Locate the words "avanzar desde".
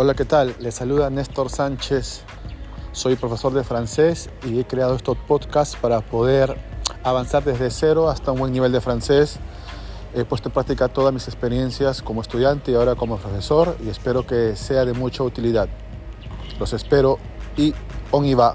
7.02-7.68